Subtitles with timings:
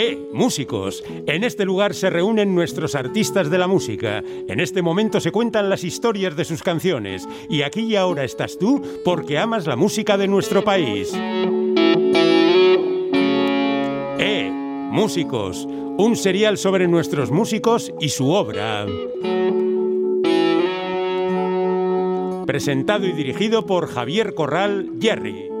[0.00, 1.02] ¡Eh, músicos!
[1.26, 4.22] En este lugar se reúnen nuestros artistas de la música.
[4.46, 7.28] En este momento se cuentan las historias de sus canciones.
[7.50, 11.12] Y aquí y ahora estás tú porque amas la música de nuestro país.
[14.20, 15.66] ¡Eh, músicos!
[15.66, 18.86] Un serial sobre nuestros músicos y su obra.
[22.46, 25.57] Presentado y dirigido por Javier Corral Jerry.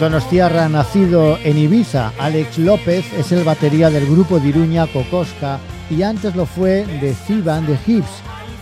[0.00, 5.58] Donostiarra, nacido en Ibiza, Alex López es el batería del grupo de Iruña Cocosca
[5.90, 8.08] y antes lo fue de Ciban de Hips,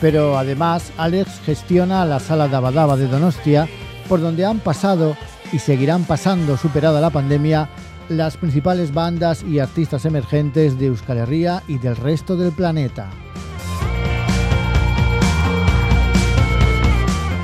[0.00, 3.68] pero además Alex gestiona la sala Dabadaba de Donostia,
[4.08, 5.16] por donde han pasado
[5.52, 7.68] y seguirán pasando, superada la pandemia,
[8.08, 13.10] las principales bandas y artistas emergentes de Euskal Herria y del resto del planeta.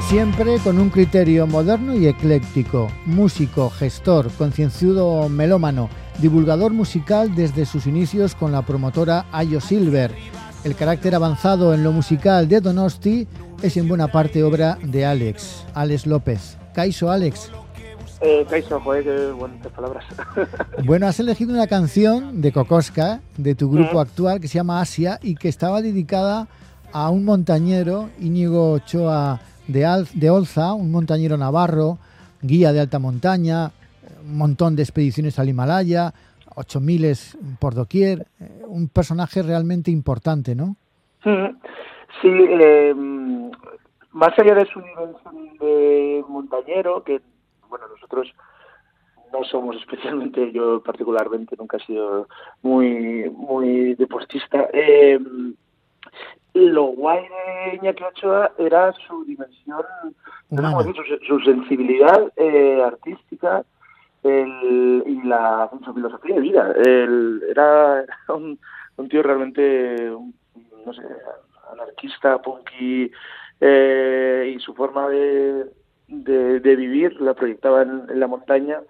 [0.09, 5.89] Siempre con un criterio moderno y ecléctico, músico, gestor, concienzudo melómano,
[6.19, 10.15] divulgador musical desde sus inicios con la promotora Ayo Silver.
[10.63, 13.27] El carácter avanzado en lo musical de Donosti
[13.63, 16.59] es en buena parte obra de Alex, Alex López.
[16.75, 17.51] Caiso, Alex.
[18.21, 20.05] Eh, Caiso, joder, qué buenas palabras.
[20.85, 25.19] bueno, has elegido una canción de Kokoska, de tu grupo actual, que se llama Asia
[25.23, 26.47] y que estaba dedicada
[26.93, 31.99] a un montañero, Íñigo Ochoa de, de Olza, un montañero navarro,
[32.43, 33.71] guía de alta montaña,
[34.25, 36.13] un montón de expediciones al Himalaya,
[36.57, 40.77] ocho miles por doquier, eh, un personaje realmente importante, ¿no?
[41.25, 42.95] Sí, eh,
[44.13, 45.17] más allá de su nivel
[45.59, 47.21] de montañero, que
[47.69, 48.33] bueno, nosotros
[49.33, 52.29] no somos especialmente, yo particularmente nunca he sido
[52.63, 55.19] muy muy deportista, eh,
[56.55, 59.85] lo guay de Iñaki Ochoa era su dimensión,
[61.27, 63.65] su, sensibilidad eh, artística
[64.23, 66.75] y la su filosofía de vida.
[67.49, 68.59] era un,
[69.09, 70.11] tío realmente,
[70.87, 71.03] no sé,
[71.73, 73.11] anarquista, punky,
[73.61, 75.67] eh, y su forma de,
[76.09, 78.81] de, vivir la proyectaba en, la montaña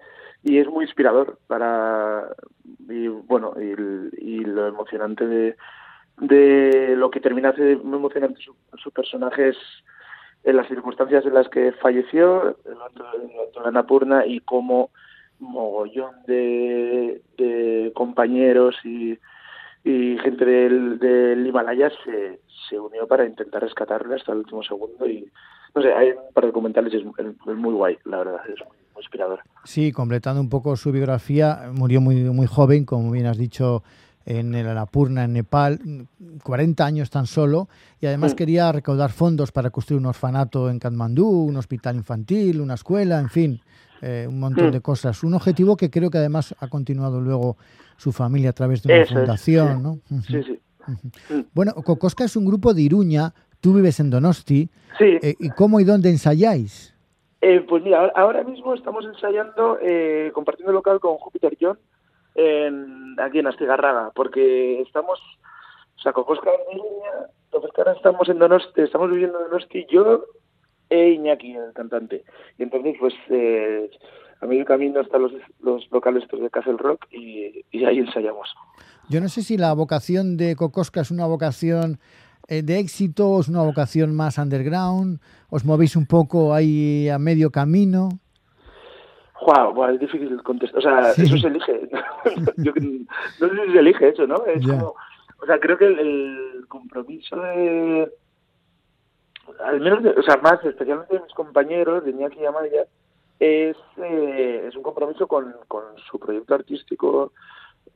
[0.43, 2.27] y es muy inspirador para
[2.87, 5.55] y bueno y lo emocionante de,
[6.19, 9.57] de lo que termina de muy emocionante su, su personaje es
[10.43, 14.91] en las circunstancias en las que falleció, en la Napurna, y cómo
[15.39, 19.17] mogollón de, de compañeros y,
[19.83, 22.39] y gente del, del Himalaya se,
[22.69, 25.29] se unió para intentar rescatarle hasta el último segundo y
[25.75, 27.03] no sé, hay un par de documentales y es,
[27.57, 29.41] muy guay, la verdad, es muy, muy, inspirador.
[29.65, 33.83] Sí, completando un poco su biografía, murió muy, muy joven, como bien has dicho,
[34.25, 35.79] en el Annapurna, en Nepal,
[36.43, 37.67] 40 años tan solo,
[38.01, 42.73] y además quería recaudar fondos para construir un orfanato en Katmandú, un hospital infantil, una
[42.73, 43.61] escuela, en fin,
[44.01, 45.23] eh, un montón de cosas.
[45.23, 47.57] Un objetivo que creo que además ha continuado luego
[47.97, 49.99] su familia a través de una fundación, ¿no?
[50.27, 50.59] Sí, sí.
[51.53, 53.33] Bueno, Cocosca es un grupo de Iruña
[53.65, 54.69] tú vives en Donosti.
[54.99, 55.17] Sí.
[55.23, 56.95] Eh, ¿Y cómo y dónde ensayáis?
[57.41, 61.79] Eh, pues mira, ahora mismo estamos ensayando, eh, compartiendo local con Júpiter John
[62.35, 65.19] en, aquí en Astigarraga, porque estamos,
[65.97, 66.53] o sea, con Oscar
[67.95, 70.25] estamos en Donosti, estamos viviendo en Donosti yo
[70.89, 72.23] e Iñaki, el cantante.
[72.57, 73.89] Y entonces, pues, eh,
[74.41, 78.53] a medio camino están los, los locales estos de Castle Rock y, y ahí ensayamos.
[79.09, 81.99] Yo no sé si la vocación de Cocosca es una vocación
[82.47, 85.19] eh, de éxito o es una vocación más underground.
[85.49, 88.09] ¿Os movéis un poco ahí a medio camino?
[89.45, 90.79] Wow, es difícil contestar.
[90.79, 91.23] O sea, Sí.
[91.23, 91.89] eso se elige.
[92.57, 94.45] Yo no sé si se elige eso, ¿no?
[94.45, 94.95] Es como,
[95.41, 98.11] o sea, creo que el, el compromiso de,
[99.63, 102.85] al menos, de- o sea, más especialmente de mis compañeros, de Iñaki y Amaya,
[103.39, 107.31] es, eh, es un compromiso con, con su proyecto artístico,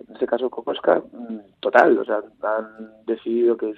[0.08, 1.98] en este caso Cocosca, mm, total.
[1.98, 3.78] O sea, han decidido que es,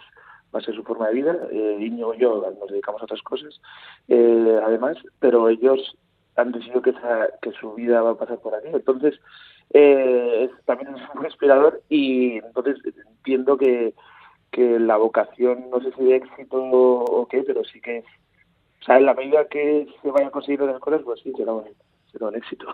[0.53, 1.37] va a ser su forma de vida.
[1.51, 2.13] Eh, y yo
[2.59, 3.61] nos dedicamos a otras cosas,
[4.07, 5.95] eh, además, pero ellos
[6.35, 8.67] han decidido que, esa- que su vida va a pasar por aquí.
[8.71, 9.19] Entonces,
[9.73, 13.93] eh, también es muy inspirador y entonces entiendo que,
[14.57, 18.05] la vocación, no sé si de éxito o qué, pero sí que es,
[18.81, 21.63] o sea, en la medida que se vayan consiguiendo las cosas, pues sí, será un,
[22.11, 22.65] será un éxito.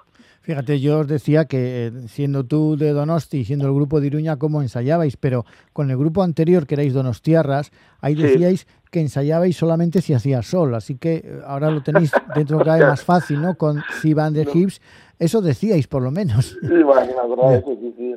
[0.41, 4.07] Fíjate, yo os decía que eh, siendo tú de Donosti y siendo el grupo de
[4.07, 8.21] Iruña, cómo ensayabais, pero con el grupo anterior, que erais Donostiarras, ahí Sí.
[8.23, 12.77] decíais que ensayabais solamente si hacía sol, así que eh, ahora lo tenéis dentro cada
[12.77, 13.55] vez más fácil, ¿no?
[13.55, 14.51] Con Si Van de No.
[14.53, 14.81] Hips,
[15.19, 16.57] eso decíais por lo menos.
[16.61, 18.15] Sí, bueno, me acordaba sí,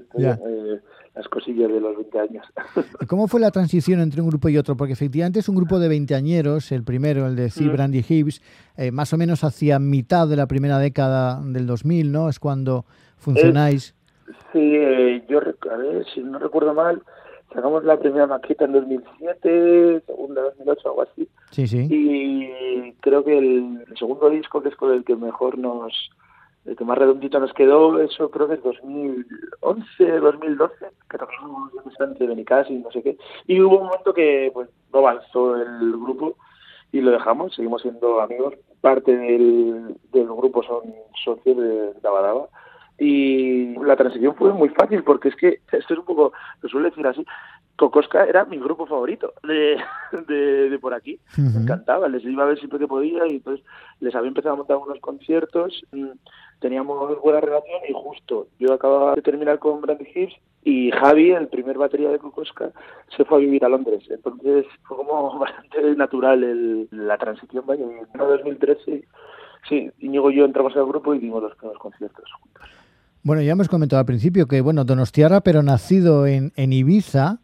[1.20, 2.46] las cosillas de los 20 años.
[3.00, 4.76] ¿Y ¿Cómo fue la transición entre un grupo y otro?
[4.76, 7.64] Porque efectivamente es un grupo de veinteañeros, el primero, el de C.
[7.64, 7.72] Mm.
[7.72, 8.43] Brandy Hibbs,
[8.76, 12.28] eh, más o menos hacia mitad de la primera década del 2000, ¿no?
[12.28, 12.87] Es cuando
[13.19, 13.94] funcionáis.
[14.52, 17.02] Sí, eh, yo, a ver, si no recuerdo mal,
[17.52, 21.28] sacamos la primera maqueta en 2007, segunda en 2008, algo así.
[21.50, 21.87] Sí, sí.
[21.90, 25.93] Y creo que el segundo disco, que es con el que mejor nos,
[26.67, 30.75] el que más redondito nos quedó, eso creo que es 2011, 2012,
[31.09, 32.33] que tocamos bastante de
[32.69, 33.17] y no sé qué.
[33.47, 36.37] Y hubo un momento que pues no avanzó el grupo
[36.93, 38.55] y lo dejamos, seguimos siendo amigos.
[38.81, 42.49] Parte del, del grupo son socios de Dabadaba.
[42.99, 46.91] Y la transición fue muy fácil porque es que, esto es un poco, lo suelo
[46.91, 47.25] decir así,
[47.76, 49.78] Cocosca era mi grupo favorito de,
[50.28, 53.64] de, de por aquí me encantaba, les iba a ver siempre que podía y entonces
[54.00, 56.11] les había empezado a montar unos conciertos, mm,
[56.61, 61.49] teníamos buena relación y justo yo acababa de terminar con Brandy Hips y Javi, el
[61.49, 62.70] primer batería de Cocosca,
[63.17, 64.05] se fue a vivir a Londres.
[64.11, 69.05] Entonces fue como bastante natural el, la transición, vaya, en 2013,
[69.69, 72.69] sí, Íñigo y yo entramos al grupo y dimos los primeros conciertos juntos.
[73.22, 77.38] Bueno, ya hemos comentado al principio que, bueno, Donostiarra, pero nacido en, en Ibiza,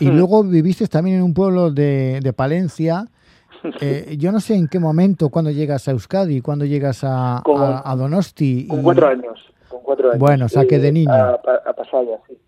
[0.00, 0.16] y Mm.
[0.16, 3.04] luego viviste también en un pueblo de, de Palencia.
[3.80, 7.60] Eh, yo no sé en qué momento, cuando llegas a Euskadi, cuando llegas a, Con-
[7.60, 8.68] a- a Donosti.
[8.68, 10.20] Con y- cuatro años, con cuatro años.
[10.20, 11.12] Bueno, o sea, que de niño.
[11.12, 12.38] A, Pa- a Pasaya, sí.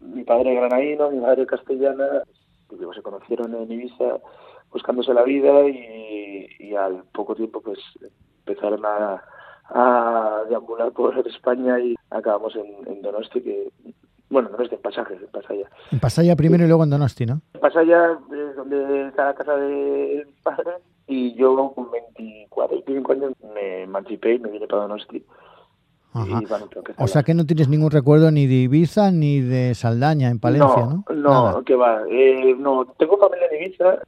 [0.00, 2.06] Mi padre granaíno, mi madre castellana,
[2.94, 4.18] se conocieron en Ibiza
[4.70, 7.78] buscándose la vida y, y al poco tiempo pues
[8.46, 9.22] empezaron a,
[9.70, 13.68] a deambular por España y acabamos en, en Donosti, que
[14.30, 15.70] bueno, Donosti en pasajes, en Pasaya.
[15.92, 17.40] En Pasaya primero y luego en Donosti, ¿no?
[17.54, 20.76] En Pasaya es donde está la casa de mis padres
[21.06, 25.24] y yo con 24, 25 años me emancipé y me vine para Donosti.
[26.14, 26.40] Ajá.
[26.42, 26.68] Y, bueno,
[26.98, 30.86] O sea que no tienes ningún recuerdo ni de Ibiza ni de Saldaña en Palencia,
[30.86, 31.04] ¿no?
[31.12, 32.02] No, no, que va.
[32.08, 33.98] Eh, no, tengo familia en Ibiza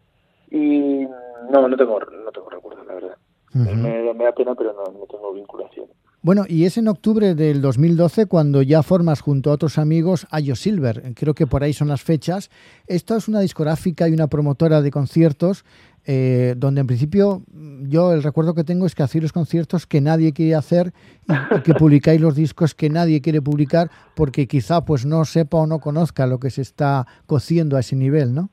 [0.50, 1.06] y
[1.50, 3.16] no, no tengo, no tengo recuerdos, la verdad.
[3.54, 3.74] Ujú.
[3.74, 5.86] me, me da pena, pero no, no tengo vinculación.
[6.26, 10.56] Bueno, y es en octubre del 2012 cuando ya formas junto a otros amigos Ayo
[10.56, 11.14] Silver.
[11.14, 12.50] Creo que por ahí son las fechas.
[12.88, 15.64] Esto es una discográfica y una promotora de conciertos
[16.04, 19.86] eh, donde en principio mm, yo el recuerdo que tengo es que hacéis los conciertos
[19.86, 20.92] que nadie quiere hacer
[21.28, 25.68] y, que publicáis los discos que nadie quiere publicar porque quizá pues no sepa o
[25.68, 28.50] no conozca lo que se está cociendo a ese nivel, ¿no?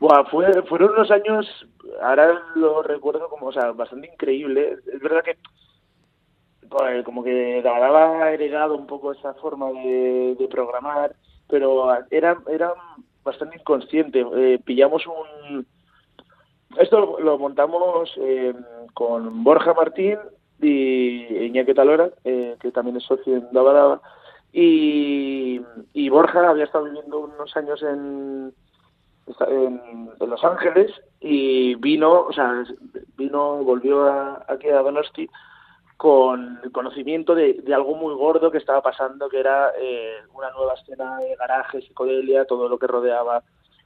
[0.00, 1.46] Buah, fue, fueron unos años,
[2.02, 4.78] ahora lo recuerdo como, o sea, bastante increíble.
[4.90, 5.36] Es verdad que
[6.68, 11.14] pues, como que daba heredado un poco esa forma de, programar,
[11.48, 12.74] pero era, era
[13.24, 14.24] bastante inconsciente.
[14.34, 15.66] Eh, pillamos un...
[16.78, 18.54] Esto lo, lo montamos eh,
[18.94, 20.18] con Borja Martín
[20.60, 24.00] y Iñaki Talora, eh, que también es socio en Dabadaba,
[24.52, 25.60] y,
[25.92, 28.54] y Borja había estado viviendo unos años en,
[29.48, 32.64] en, en Los Ángeles y vino, o sea,
[33.16, 35.28] vino, volvió a, aquí a Donosti
[35.96, 40.50] con el conocimiento de, de, algo muy gordo que estaba pasando, que era eh, una
[40.50, 43.42] nueva escena de garaje, psicodelia, todo lo que rodeaba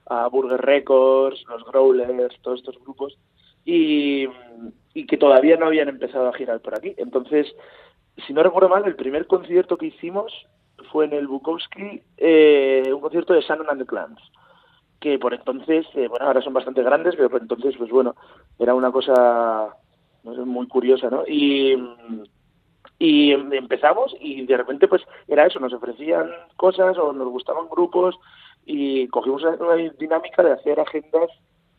[0.06, 3.16] a Burger Records, los Growlers, todos estos grupos,
[3.64, 4.26] y,
[4.92, 6.94] y que todavía no habían empezado a girar por aquí.
[6.96, 7.46] Entonces,
[8.26, 10.32] si no recuerdo mal, el primer concierto que hicimos
[10.90, 14.20] fue en el Bukowski, eh, un concierto de Shannon and the Clans,
[14.98, 18.16] que por entonces, eh, bueno, ahora son bastante grandes, pero por entonces, pues bueno,
[18.58, 19.76] era una cosa
[20.22, 21.24] muy curiosa, ¿no?
[21.26, 21.76] Y,
[22.98, 28.16] y empezamos y de repente, pues era eso, nos ofrecían cosas o nos gustaban grupos
[28.66, 31.30] y cogimos una dinámica de hacer agendas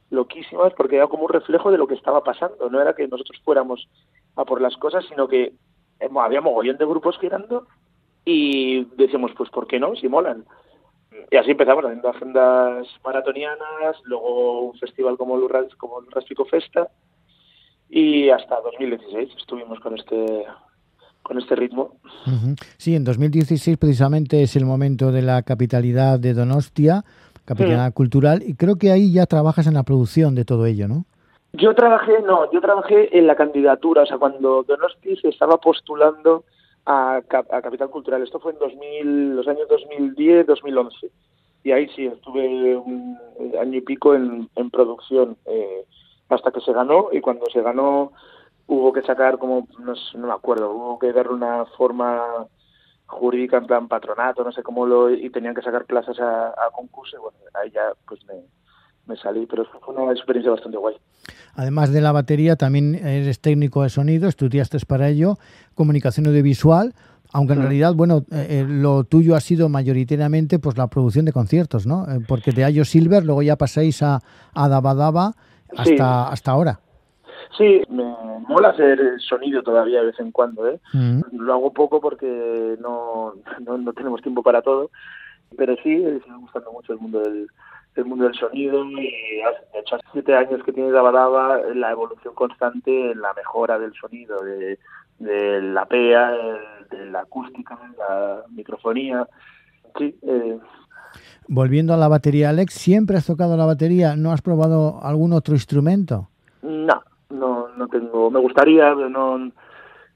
[0.09, 2.69] loquísimas porque era como un reflejo de lo que estaba pasando.
[2.69, 3.87] No era que nosotros fuéramos
[4.35, 5.53] a por las cosas, sino que
[5.99, 7.67] eh, había mogollón de grupos girando
[8.25, 9.95] y decíamos, pues, ¿por qué no?
[9.95, 10.45] Si molan.
[11.29, 16.89] Y así empezamos haciendo agendas maratonianas, luego un festival como el, como el Raspico Festa
[17.91, 20.45] y hasta 2016 estuvimos con este
[21.21, 21.93] con este ritmo.
[22.77, 27.03] Sí, en 2016 precisamente es el momento de la capitalidad de Donostia,
[27.45, 31.05] capitalidad cultural, y creo que ahí ya trabajas en la producción de todo ello, ¿no?
[31.53, 36.45] Yo trabajé, no, yo trabajé en la candidatura, o sea, cuando Donosti se estaba postulando
[36.85, 38.23] a, Capital Cultural.
[38.23, 41.11] Esto fue en 2000, los años 2010, 2011.
[41.63, 43.17] Y ahí sí, estuve un
[43.59, 45.85] año y pico en, producción eh,
[46.35, 47.07] hasta que se ganó.
[47.11, 48.11] Y cuando se ganó
[48.67, 52.47] hubo que sacar como, no, no me acuerdo, hubo que darle una forma
[53.05, 56.71] jurídica en plan patronato, no sé cómo lo, y tenían que sacar plazas a, a
[56.73, 57.17] concurso.
[57.17, 58.35] Y bueno, ahí ya pues me,
[59.07, 60.95] me salí, pero fue una experiencia bastante guay.
[61.55, 65.37] Además de la batería, también eres técnico de sonido, estudiaste para ello
[65.75, 66.93] comunicación audiovisual,
[67.33, 71.33] aunque en realidad, bueno, eh, eh, lo tuyo ha sido mayoritariamente pues la producción de
[71.33, 72.05] conciertos, ¿no?
[72.09, 74.21] Eh, porque de Ayo Silver luego ya pasáis a,
[74.53, 75.33] a Daba
[75.77, 76.79] hasta, hasta ahora.
[77.57, 78.03] Sí, me
[78.47, 80.79] mola hacer sonido todavía de vez en cuando, ¿eh?
[80.93, 81.21] Mm.
[81.33, 84.89] Lo hago poco porque no, no, no tenemos tiempo para todo,
[85.57, 87.47] pero sí, me está gustando mucho el mundo del,
[87.95, 89.41] el mundo del sonido y
[89.73, 93.93] de hecho hace siete años que tiene Daba la evolución constante en la mejora del
[93.93, 94.77] sonido, de,
[95.19, 96.31] la PEA,
[96.89, 99.27] de la acústica, la microfonía.
[99.97, 100.57] Sí, eh.
[101.53, 104.15] Volviendo a la batería, Alex, ¿siempre has tocado la batería?
[104.15, 106.29] ¿No has probado algún otro instrumento?
[106.61, 108.31] No, no, no tengo.
[108.31, 109.51] Me gustaría, pero no,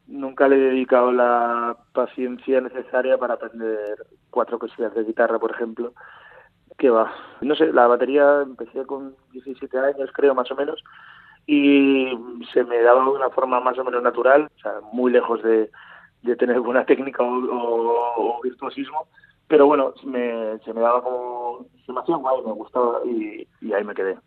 [0.08, 3.98] nunca le he dedicado la paciencia necesaria para aprender
[4.30, 5.94] cuatro cosillas de guitarra, por ejemplo
[6.77, 7.13] que va.
[7.42, 10.84] No sé, la batería empecé con 17 años, creo, más o menos,
[11.46, 12.12] y
[12.54, 15.70] se me daba de una forma más o menos natural, o sea, muy lejos de,
[16.24, 19.08] de tener buena técnica o, virtuosismo,
[19.48, 23.74] pero bueno, me, se me daba como, se me hacía guay, me gustaba y, y,
[23.74, 24.18] ahí me quedé.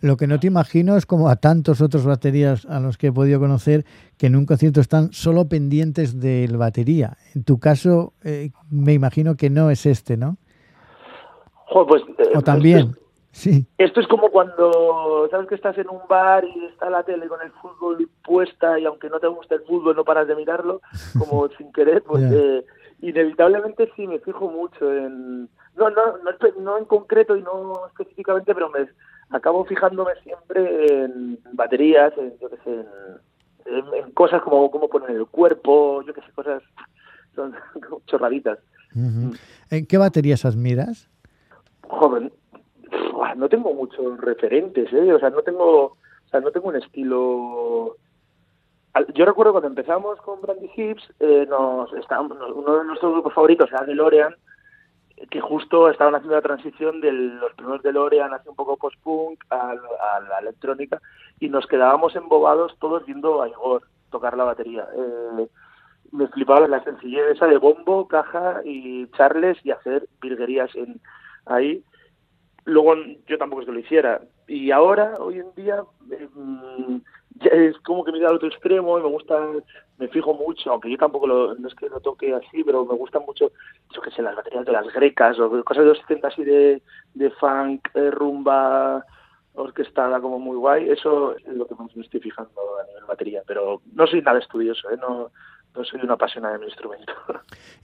[0.00, 3.12] Lo que no te imagino es como a tantos otros baterías a los que he
[3.12, 3.84] podido conocer
[4.18, 7.16] que en un concierto están solo pendientes del batería.
[7.34, 10.36] En tu caso, eh, me imagino que no es este, ¿no?
[11.82, 12.94] pues, eh, o también,
[13.32, 13.66] sí.
[13.78, 17.40] Esto es como cuando, sabes que estás en un bar y está la tele con
[17.42, 20.80] el fútbol puesta y aunque no te guste el fútbol no paras de mirarlo,
[21.18, 22.64] como sin querer, pues eh,
[23.08, 25.48] inevitablemente sí me fijo mucho en...
[25.76, 28.88] No, no, no, no en concreto y no específicamente, pero me
[29.30, 32.84] acabo fijándome siempre en baterías, en, yo qué sé,
[33.66, 36.62] en, cosas como cómo poner el cuerpo, yo qué sé, cosas
[37.34, 37.54] son
[38.06, 38.58] chorraditas.
[39.70, 41.08] ¿En qué baterías admiras?
[41.88, 42.30] joven,
[43.36, 45.12] no tengo muchos referentes, ¿eh?
[45.12, 47.96] O sea, no tengo, o sea, no tengo un estilo.
[49.14, 53.68] Yo recuerdo cuando empezamos con Brandy Hips, eh, nos estábamos, uno de nuestros grupos favoritos
[53.72, 54.34] era DeLorean,
[55.30, 59.74] que justo estaban haciendo la transición de los primeros DeLorean hacia un poco post-punk a,
[59.74, 61.00] la electrónica
[61.40, 64.86] y nos quedábamos embobados todos viendo a Igor tocar la batería.
[64.96, 65.48] Eh,
[66.12, 71.00] me flipaba la sencillez esa de bombo, caja y charles y hacer virguerías en,
[71.46, 71.82] ahí.
[72.64, 72.94] Luego
[73.26, 74.20] yo tampoco es que lo hiciera.
[74.46, 75.82] Y ahora, hoy en día,
[76.34, 76.98] mm,
[77.40, 79.38] es como que me da al otro extremo y me gusta,
[79.98, 82.94] me fijo mucho, aunque yo tampoco lo, no es que lo toque así, pero me
[82.94, 83.50] gustan mucho,
[83.92, 86.82] yo que sé, las baterías de las grecas o cosas de los 70 así de,
[87.14, 89.04] de funk, eh, rumba
[89.54, 90.90] orquestada como muy guay.
[90.90, 94.38] Eso es lo que más me estoy fijando a nivel batería, pero no soy nada
[94.38, 94.96] estudioso, ¿eh?
[95.00, 95.30] no,
[95.74, 97.12] no soy una apasionada de mi instrumento.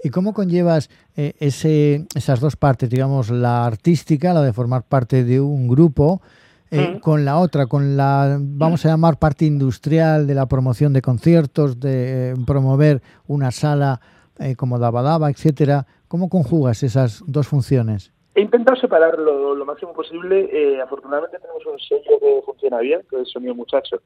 [0.03, 5.25] ¿Y cómo conllevas eh, ese, esas dos partes, digamos, la artística, la de formar parte
[5.25, 6.21] de un grupo,
[6.71, 7.01] eh, mm.
[7.01, 11.81] con la otra, con la, vamos a llamar, parte industrial de la promoción de conciertos,
[11.81, 14.01] de eh, promover una sala
[14.57, 15.87] como Daba Daba, etcétera?
[16.09, 18.11] ¿Cómo conjugas esas dos funciones?
[18.35, 20.81] He intentado separarlo lo máximo posible.
[20.83, 24.01] afortunadamente tenemos un sello que funciona bien, que es Sonido Muchacho,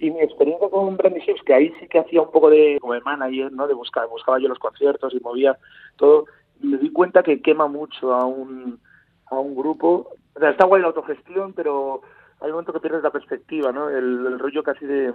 [0.00, 2.94] y mi experiencia con Brandy Hips, que ahí sí que hacía un poco de, como
[2.94, 3.68] de manager, ¿no?
[3.68, 5.56] De buscar, buscaba yo los conciertos y movía
[5.96, 6.24] todo,
[6.60, 8.80] me di cuenta que quema mucho a un,
[9.26, 12.02] a un grupo O sea, está guay la autogestión, pero
[12.40, 13.88] hay un momento que pierdes la perspectiva, ¿no?
[13.88, 15.12] El, rollo casi de,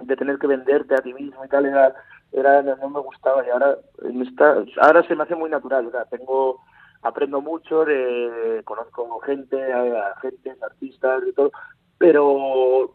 [0.00, 1.94] de tener que venderte a ti mismo y tal era,
[2.32, 5.90] era no me gustaba y ahora en esta, ahora se me hace muy natural, o
[5.90, 6.60] sea, tengo
[7.02, 11.50] aprendo mucho, de, conozco gente, artistas y todo,
[11.98, 12.94] pero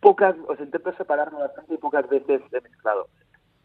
[0.00, 3.06] pocas, o sea, intento separarme bastante y pocas veces he mezclado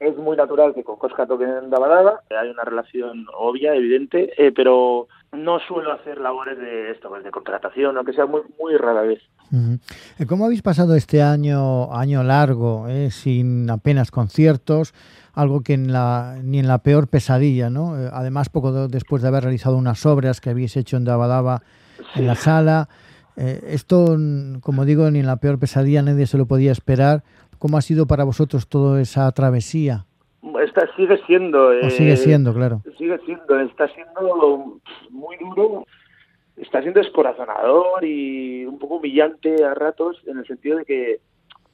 [0.01, 5.07] es muy natural que con Cosca toquen Dabadaba, hay una relación obvia, evidente, eh, pero
[5.31, 9.21] no suelo hacer labores de esto, pues, de contratación, aunque sea muy, muy rara vez.
[10.17, 14.95] Eh, ¿Cómo habéis pasado este año, año largo, eh, sin apenas conciertos?
[15.33, 17.93] Algo que en la, ni en la peor pesadilla, ¿no?
[18.11, 21.61] además, poco después de haber realizado unas obras que habéis hecho en Dabadaba
[22.15, 22.89] en la sala.
[23.37, 24.17] esto,
[24.61, 27.23] como digo, ni en la peor pesadilla nadie se lo podía esperar.
[27.61, 30.07] ¿Cómo ha sido para vosotros toda esa travesía?
[30.63, 31.71] Esta sigue siendo.
[31.91, 32.81] sigue eh, siendo, claro.
[32.97, 34.79] Sigue siendo, está siendo
[35.11, 35.85] muy duro,
[36.57, 41.19] está siendo escorazonador y un poco humillante a ratos en el sentido de que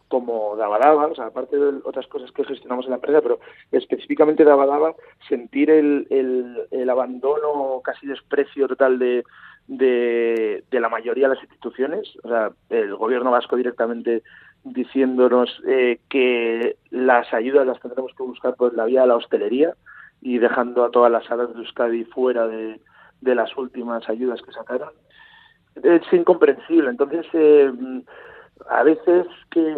[0.10, 3.40] como Dabadaba, o sea, aparte de otras cosas que gestionamos en la empresa, pero
[3.72, 4.94] específicamente Dabadaba,
[5.30, 9.24] sentir el, el, el abandono, casi desprecio total de,
[9.68, 14.24] de, de, la mayoría de las instituciones, o sea, el gobierno vasco directamente
[14.74, 19.74] diciéndonos eh, que las ayudas las tendremos que buscar por la vía de la hostelería
[20.22, 22.80] y dejando a todas las salas de Euskadi fuera de,
[23.22, 24.90] de las últimas ayudas que sacaron.
[25.76, 26.90] Es incomprensible.
[26.90, 27.72] Entonces, eh,
[28.70, 29.76] a veces que,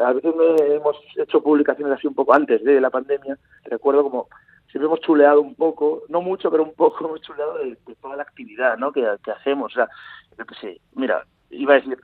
[0.00, 0.34] a veces
[0.70, 3.38] hemos hecho publicaciones así un poco antes de la pandemia.
[3.64, 4.28] Recuerdo como
[4.70, 8.22] siempre hemos chuleado un poco, no mucho, pero un poco hemos chuleado de, toda la
[8.22, 8.92] actividad ¿no?
[8.92, 9.72] que, que hacemos.
[9.72, 9.88] O sea,
[10.36, 11.98] yo qué sé, mira, iba a decir,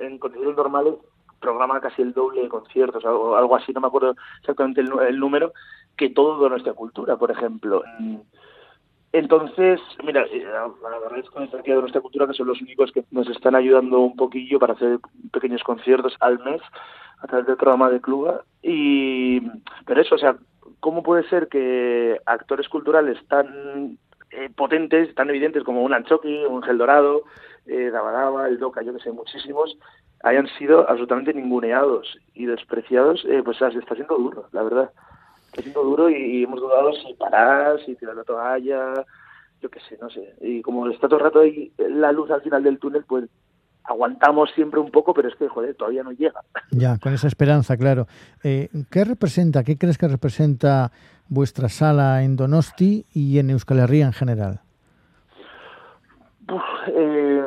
[0.00, 0.94] en condiciones normales
[1.38, 5.52] programa casi el doble de conciertos o algo así, no me acuerdo exactamente el, número,
[5.96, 7.82] que todo nuestra cultura, por ejemplo.
[9.12, 10.46] Entonces, mira, eh,
[11.04, 14.58] agradezco a de nuestra cultura que son los únicos que nos están ayudando un poquillo
[14.58, 14.98] para hacer
[15.32, 16.60] pequeños conciertos al mes
[17.20, 18.42] a través del programa de Cluba.
[18.62, 19.40] Y,
[19.86, 20.36] pero eso, o sea,
[20.80, 23.98] ¿cómo puede ser que actores culturales tan
[24.30, 27.22] eh, potentes, tan evidentes como un Anchoqui, un Gel Dorado,
[27.68, 29.76] eh, Dabadaba, el Doca, yo que sé, muchísimos,
[30.22, 34.90] hayan sido absolutamente ninguneados y despreciados, eh, pues está siendo duro, la verdad.
[35.46, 39.04] Está siendo duro y, hemos dudado si parar, si tirar la toalla,
[39.60, 40.34] yo qué sé, no sé.
[40.40, 43.28] Y como está todo el rato ahí la luz al final del túnel, pues
[43.84, 46.42] aguantamos siempre un poco, pero es que, joder, todavía no llega.
[46.70, 48.06] Ya, con esa esperanza, claro.
[48.44, 50.92] Eh, ¿Qué representa, qué crees que representa
[51.28, 54.60] vuestra sala en Donosti y en Euskal Herria en general?
[56.88, 57.44] eh,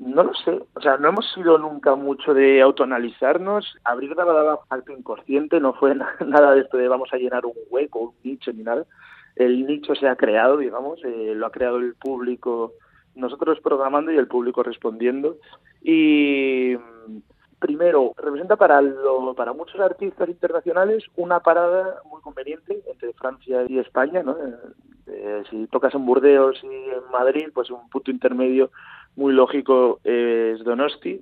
[0.00, 3.76] no lo sé, o sea, no hemos sido nunca mucho de autoanalizarnos.
[3.84, 5.94] Abrir la acto inconsciente no fue
[6.26, 8.86] nada de esto de vamos a llenar un hueco, un nicho ni nada.
[9.36, 12.72] El nicho se ha creado, digamos, eh, lo ha creado el público,
[13.14, 15.36] nosotros programando y el público respondiendo.
[15.82, 16.76] Y
[17.58, 23.78] primero, representa para, lo, para muchos artistas internacionales una parada muy conveniente entre Francia y
[23.78, 24.22] España.
[24.22, 24.32] ¿no?
[24.32, 24.54] Eh,
[25.08, 28.70] eh, si tocas en Burdeos y en Madrid, pues un punto intermedio
[29.16, 31.20] muy lógico es Donosti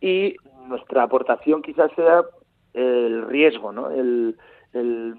[0.00, 0.36] y
[0.68, 2.24] nuestra aportación quizás sea
[2.72, 3.90] el riesgo, ¿no?
[3.90, 4.36] El,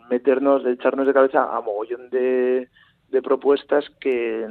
[0.10, 2.68] meternos, el echarnos de cabeza a mogollón de,
[3.10, 4.46] de propuestas que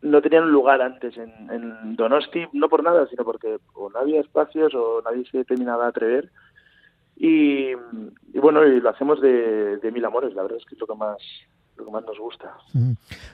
[0.00, 4.20] no tenían lugar antes en, en, Donosti, no por nada, sino porque o no había
[4.20, 6.30] espacios o nadie se terminaba a atrever.
[7.16, 10.80] Y, y bueno, y lo hacemos de, de, mil amores, la verdad es que es
[10.80, 11.18] lo que más,
[11.76, 12.56] lo que más nos gusta.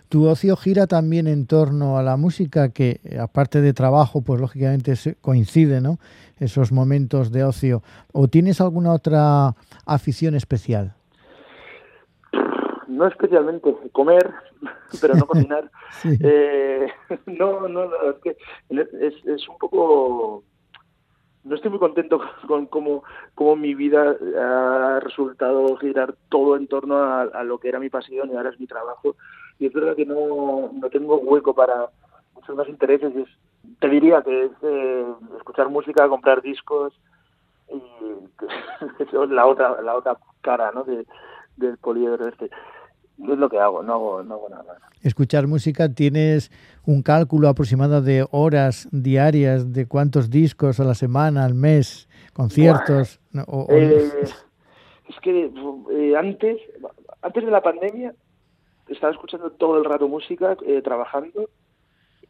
[0.08, 4.94] Tu ocio gira también en torno a la música, que aparte de trabajo, pues lógicamente
[5.20, 5.98] coincide, ¿no?
[6.38, 7.82] Esos momentos de ocio.
[8.12, 9.54] ¿O tienes alguna otra
[9.86, 10.94] afición especial?
[12.88, 14.30] No especialmente, comer,
[15.00, 15.70] pero no cocinar.
[16.04, 16.88] eh,
[17.26, 18.36] no, no, es que
[18.70, 20.44] es, es un poco
[21.44, 27.02] no estoy muy contento con cómo, cómo mi vida ha resultado girar todo en torno
[27.02, 29.16] a, lo que era mi pasión y ahora es mi trabajo.
[29.58, 31.88] Y es verdad que no, no tengo hueco para
[32.34, 33.12] muchos más intereses.
[33.78, 36.92] te diría que es eh, escuchar música, comprar discos
[37.68, 37.82] y
[39.02, 40.84] eso es la otra, la otra cara ¿no?
[40.84, 41.06] de,
[41.56, 42.50] del poliedro este
[43.28, 44.78] es lo que hago, no hago, no hago nada más.
[45.02, 46.50] Escuchar música, ¿tienes
[46.84, 53.20] un cálculo aproximado de horas diarias, de cuántos discos a la semana, al mes, conciertos?
[53.68, 54.10] Eh,
[55.08, 55.50] es que
[55.92, 56.58] eh, antes,
[57.22, 58.14] antes de la pandemia
[58.88, 61.48] estaba escuchando todo el rato música, eh, trabajando,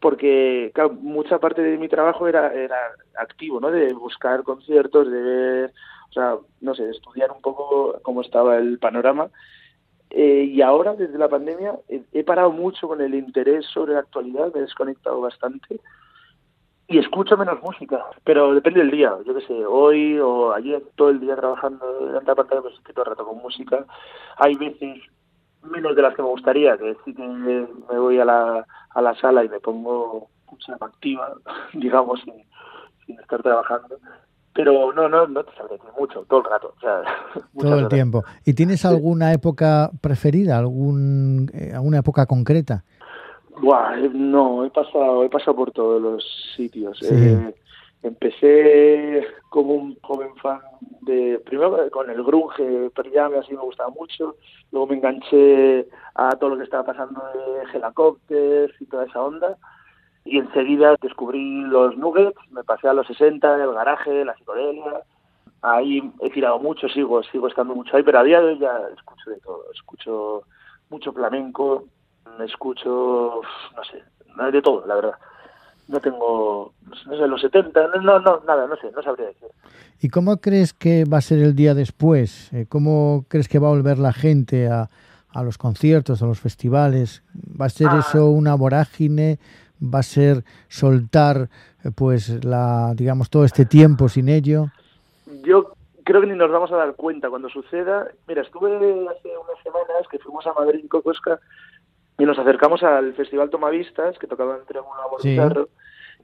[0.00, 2.76] porque mucha parte de mi trabajo era, era
[3.18, 3.70] activo, ¿no?
[3.70, 5.72] De buscar conciertos, de ver,
[6.11, 9.31] o sea, no sé, de estudiar un poco cómo estaba el panorama
[10.11, 14.53] Eh, y ahora, desde la pandemia, he, parado mucho con el interés sobre la actualidad,
[14.53, 15.81] me he desconectado bastante
[16.88, 19.16] y escucho menos música, pero depende del día.
[19.25, 22.75] Yo qué sé, hoy o ayer todo el día trabajando delante de la pantalla, pues
[22.75, 23.87] estoy todo el rato con música.
[24.38, 24.99] Hay veces
[25.62, 29.14] menos de las que me gustaría, que sí que me voy a la, a la
[29.14, 31.35] sala y me pongo mucha activa,
[31.75, 32.20] digamos,
[33.07, 33.96] sin estar trabajando
[34.62, 36.75] pero no, no, no te sabré mucho, todo el rato.
[36.77, 37.03] O sea,
[37.59, 38.23] todo el tiempo.
[38.44, 42.85] ¿Y tienes alguna época preferida, algún, eh, alguna época concreta?
[43.62, 46.23] Buah, eh, no, he pasado, he pasado por todos los
[46.57, 47.01] sitios.
[47.03, 47.55] Eh,
[48.03, 50.61] empecé como un joven fan
[51.01, 54.37] de, primero con el grunge, Perillame, así me gustaba mucho,
[54.73, 59.57] luego me enganché a todo lo que estaba pasando de helicópteros y toda esa onda,
[60.24, 65.02] y enseguida descubrí los Nuggets, me pasé a los 60, el garaje, la psicodelia,
[65.62, 68.78] ahí he tirado mucho, sigo, sigo estando mucho ahí, pero a día de hoy ya
[68.96, 70.42] escucho de todo, escucho
[70.90, 71.85] mucho flamenco,
[72.44, 73.40] escucho,
[73.76, 74.02] no sé,
[74.52, 75.14] de todo, la verdad.
[75.88, 79.48] No tengo, no sé, los 70, no, no, nada, no sé, no sabría decir.
[80.00, 82.52] ¿Y cómo crees que va a ser el día después?
[82.52, 84.88] Eh, ¿Cómo crees que va a volver la gente a,
[85.33, 87.24] a los conciertos, a los festivales?
[87.61, 87.98] ¿Va a ser ah.
[87.98, 89.40] eso una vorágine?
[89.83, 91.49] Va a ser soltar
[91.85, 94.66] eh, pues la digamos todo este tiempo sin ello?
[95.45, 98.09] Yo creo que ni nos vamos a dar cuenta cuando suceda.
[98.27, 101.38] Mira, estuve hace unas semanas que fuimos a Madrid, Cocosca,
[102.19, 104.87] y nos acercamos al Festival Tomavistas, que tocaba entre un
[105.21, 105.38] sí.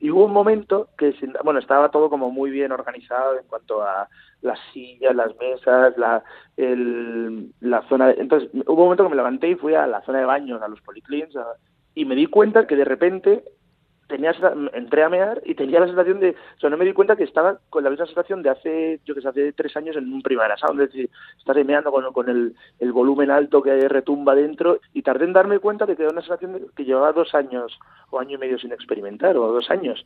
[0.01, 1.15] y hubo un momento que,
[1.45, 4.09] bueno, estaba todo como muy bien organizado en cuanto a
[4.43, 6.23] las sillas, las mesas, la,
[6.57, 8.11] el, la zona...
[8.11, 10.69] Entonces, hubo un momento que me levanté y fui a la zona de baños, a
[10.69, 11.47] los policlins, a,
[11.97, 13.43] y me di cuenta que de repente
[14.07, 14.33] tenía
[14.73, 17.25] entré a mear y tenía la sensación de, o sea, no me di cuenta que
[17.25, 20.23] estaba con la misma sensación de hace, yo que sé, hace tres años en un
[20.23, 24.81] primera sound, es decir, estar meando con, con el, el, volumen alto que retumba dentro
[24.95, 27.79] y tardé en darme cuenta de que era una sensación de que llevaba dos años
[28.11, 30.05] o año y medio sin experimentar o dos años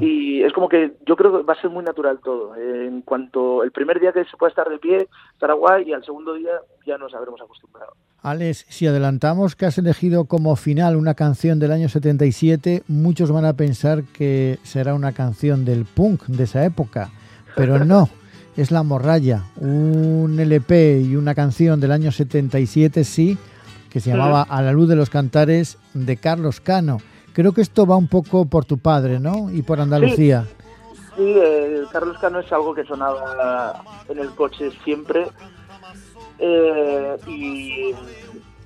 [0.00, 2.56] y es como que yo creo que va a ser muy natural todo.
[2.56, 6.04] En cuanto el primer día que se pueda estar de pie, estará guay, y al
[6.04, 6.50] segundo día
[6.84, 7.92] ya nos habremos acostumbrado.
[8.22, 13.44] Alex, si adelantamos que has elegido como final una canción del año 77, muchos van
[13.44, 17.10] a pensar que será una canción del punk de esa época,
[17.56, 18.08] pero no.
[18.56, 23.36] es La Morralla, un LP y una canción del año 77, sí,
[23.90, 26.98] que se llamaba A la luz de los cantares de Carlos Cano.
[27.32, 29.50] Creo que esto va un poco por tu padre, ¿no?
[29.50, 30.46] Y por Andalucía.
[31.16, 31.34] Sí,
[31.90, 35.26] Carlos Cano es algo que sonaba en el coche siempre
[36.38, 37.92] eh, y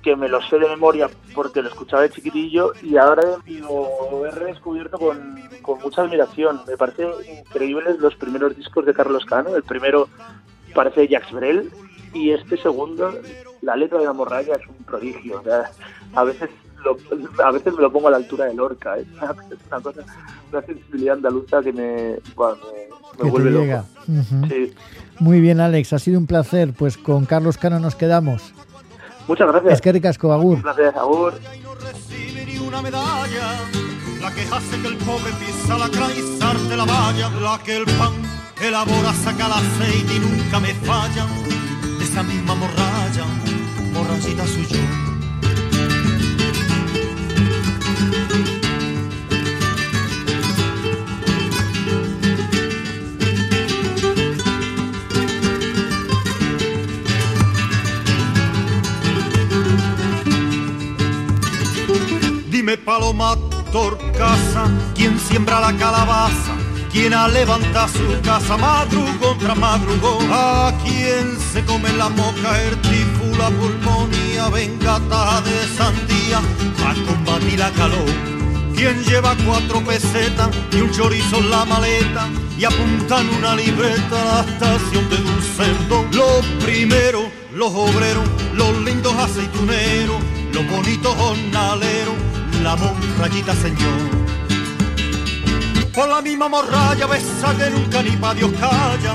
[0.05, 4.29] que me lo sé de memoria porque lo escuchaba de chiquitillo y ahora lo he
[4.29, 6.61] redescubierto con, con mucha admiración.
[6.67, 9.55] Me parecen increíbles los primeros discos de Carlos Cano.
[9.55, 10.07] El primero
[10.75, 11.71] parece Jacques Brel
[12.13, 13.15] y este segundo,
[13.63, 15.41] la letra de la morralla es un prodigio.
[16.13, 16.51] a veces
[17.43, 18.99] a veces me lo pongo a la altura de Lorca.
[18.99, 19.07] ¿eh?
[19.51, 20.01] Es una cosa,
[20.51, 22.19] una sensibilidad andaluza que me,
[23.23, 23.85] me, vuelve loco.
[25.17, 26.73] Muy bien, Alex, ha sido un placer.
[26.77, 28.53] Pues con Carlos Cano nos quedamos.
[29.27, 29.73] Muchas gracias.
[29.73, 30.61] Es que ricasco, Agur.
[30.61, 31.33] Gracias, Agur.
[32.67, 33.59] una medalla,
[34.21, 38.13] la que hace que el pobre pisa la de la valla, la que el pan
[38.61, 41.25] elabora, saca el aceite y nunca me falla,
[42.01, 43.25] esa misma morralla,
[43.93, 45.05] morrallita soy yo.
[62.65, 63.37] Dime paloma
[63.71, 66.55] torcasa, quien siembra la calabaza,
[66.91, 72.75] quien levanta su casa madrugo contra madrugo, a quien se come la moca, el
[73.37, 78.09] la pulmonía, vengata de sandía, a combatir la calor.
[78.75, 84.21] Quien lleva cuatro pesetas y un chorizo en la maleta y apunta en una libreta
[84.21, 86.03] a la estación de Dulcendo.
[86.13, 90.17] Lo primero, los obreros, los lindos aceituneros,
[90.51, 92.34] los bonitos jornaleros
[92.65, 93.99] la morrayita señor.
[95.93, 99.13] Por la misma morralla besa que nunca ni pa' Dios calla.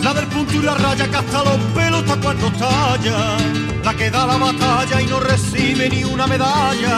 [0.00, 3.18] La del punto y la raya que hasta los pelos está cuando talla.
[3.84, 6.96] La que da la batalla y no recibe ni una medalla.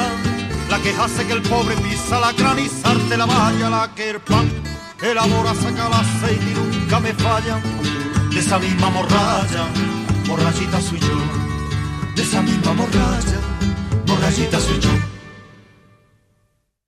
[0.70, 3.68] La que hace que el pobre pisa la granizarte la valla.
[3.68, 4.48] La que el pan
[5.02, 7.56] elabora, saca el aceite y nunca me falla.
[8.32, 9.64] De esa misma morralla,
[10.28, 11.18] morrayita soy yo.
[12.14, 13.38] De esa misma morralla,
[14.06, 15.11] morrayita soy yo.